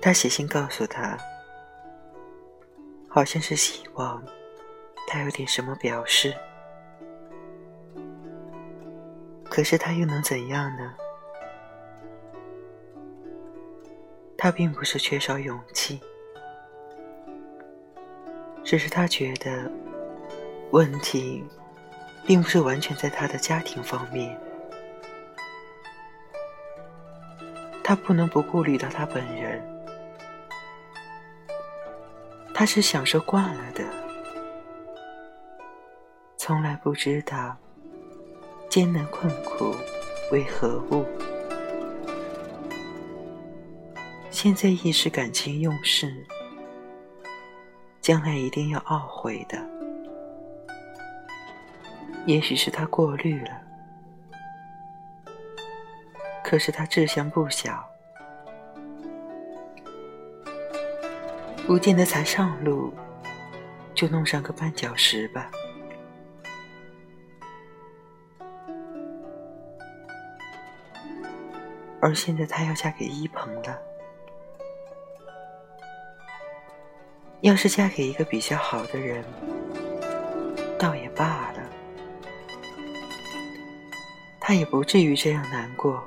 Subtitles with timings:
[0.00, 1.18] 他写信告诉他，
[3.08, 4.22] 好像是希望
[5.06, 6.34] 他有点什么表示。
[9.44, 10.94] 可是他又能怎样呢？
[14.36, 16.00] 他并不是缺少勇气，
[18.62, 19.68] 只是他觉得
[20.70, 21.44] 问题
[22.24, 24.38] 并不是完全在他的家庭方面。
[27.82, 29.60] 他不能不顾虑到他本人，
[32.58, 33.84] 他是享受惯了的，
[36.36, 37.56] 从来不知道
[38.68, 39.76] 艰难困苦
[40.32, 41.06] 为何物。
[44.28, 46.12] 现在一时感情用事，
[48.00, 49.64] 将来一定要懊悔的。
[52.26, 53.50] 也许是他过虑了，
[56.42, 57.88] 可是他志向不小，
[61.68, 62.90] 不见得才上路
[63.94, 65.50] 就弄上个绊脚石吧。
[72.00, 73.78] 而现在她要嫁给一鹏了。
[77.42, 79.22] 要是嫁给一个比较好的人，
[80.78, 81.70] 倒也罢了，
[84.40, 86.02] 他也不至于这样难过。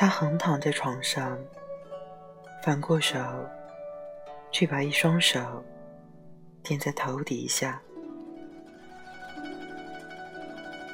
[0.00, 1.38] 他横躺在床上，
[2.64, 3.18] 反过手，
[4.50, 5.62] 去把一双手
[6.62, 7.78] 垫在头底下，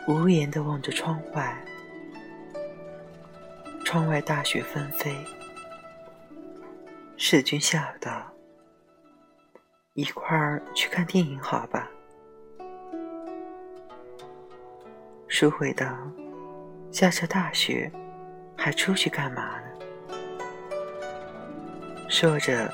[0.09, 1.57] 无言的望着窗外。
[3.85, 5.15] 窗外大雪纷飞，
[7.17, 8.29] 世君笑道
[9.95, 11.89] ：“一块儿去看电影好吧？”
[15.29, 15.87] 书回道
[16.91, 17.89] ：“下着大雪，
[18.67, 19.69] 还出去干嘛呢？”
[22.11, 22.69] 说着，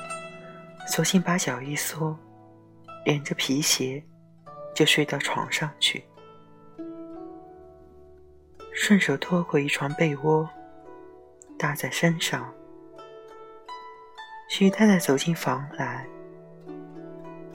[0.87, 2.17] 索性把脚一缩，
[3.05, 4.03] 连着皮鞋
[4.73, 6.03] 就睡到床上去，
[8.73, 10.49] 顺手拖过一床被窝。
[11.59, 12.51] 搭在身上，
[14.49, 16.07] 徐太太走进房来，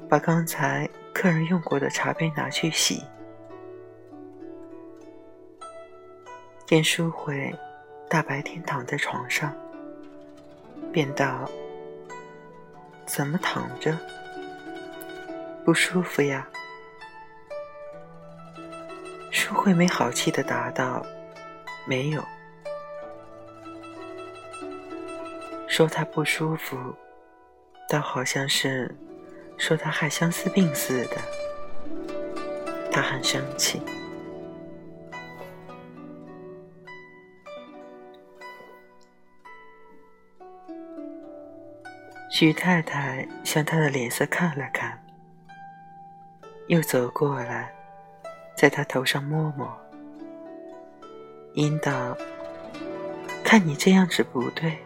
[0.09, 3.03] 把刚才客人用过的茶杯拿去洗。
[6.65, 7.53] 见淑慧
[8.09, 9.55] 大白天躺在床上，
[10.91, 11.51] 便道
[13.05, 13.99] ：“怎么躺着？
[15.65, 16.49] 不舒服呀？”
[19.31, 21.05] 淑慧没好气的答道
[21.87, 22.25] ：“没有。”
[25.69, 26.79] 说他不舒服，
[27.91, 28.97] 倒好像是
[29.59, 31.19] 说他害相思病似的。
[32.91, 33.83] 他很生气。
[42.31, 45.03] 许太太向他的脸色看了看，
[46.67, 47.73] 又走过来，
[48.55, 49.69] 在他头上摸摸，
[51.55, 52.17] 引导
[53.43, 54.79] ：“看你这样子不对。”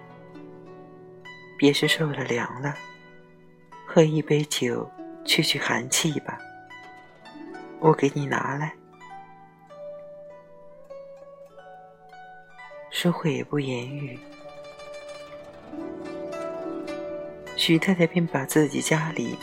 [1.58, 2.75] 别是受了凉了，
[3.86, 4.88] 喝一杯酒
[5.25, 6.38] 去去寒气吧。
[7.81, 8.72] 我给你拿来。
[12.91, 14.19] 淑慧也不言语，
[17.65, 19.39] 许太太便把自己家里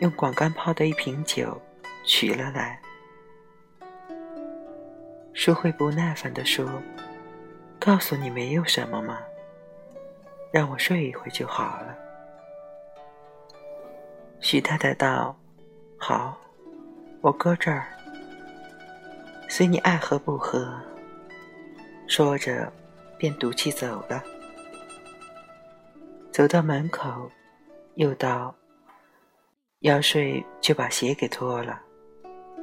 [0.00, 1.58] 用广干泡的一瓶酒
[2.04, 2.78] 取了来。
[5.32, 6.70] 淑慧不耐烦地说
[7.80, 9.20] ：“告诉你没有什么吗？”
[10.52, 11.96] 让我睡一会就好了。
[14.40, 15.34] 许太太道
[15.96, 16.38] ：“好，
[17.22, 17.86] 我搁这儿，
[19.48, 20.78] 随你爱喝不喝。”
[22.06, 22.70] 说着，
[23.16, 24.22] 便赌气走了。
[26.30, 27.32] 走到门口，
[27.94, 28.54] 又道
[29.80, 31.80] ：“要睡就把鞋给脱了，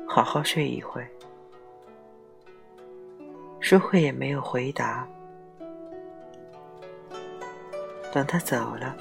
[0.08, 1.08] 好好睡一会。”
[3.62, 5.08] 淑慧也没有回答。
[8.12, 8.98] 等他走了，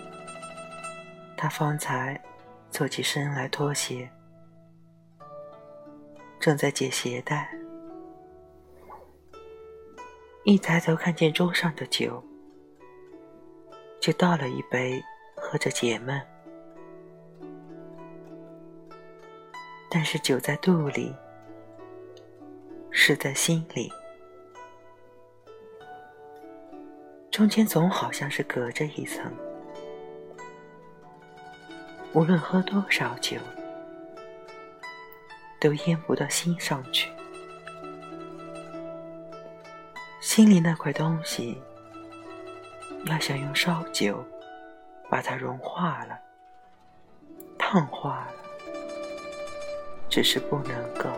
[1.36, 2.20] 他方才
[2.70, 4.10] 坐起身来脱鞋，
[6.38, 7.50] 正在解鞋带，
[10.44, 12.22] 一抬头看见桌上的酒，
[13.98, 15.02] 就倒了一杯
[15.50, 16.20] 喝着解闷。
[19.88, 21.14] 但是酒在肚里，
[22.90, 23.90] 是在心里。
[27.30, 29.32] 中间总好像是隔着一层，
[32.12, 33.38] 无论喝多少酒，
[35.58, 37.10] 都咽不到心上去。
[40.20, 41.58] 心里那块东西，
[43.06, 44.22] 要想用烧酒
[45.08, 46.18] 把它融化了、
[47.58, 48.32] 烫化了，
[50.08, 51.08] 只是不能够。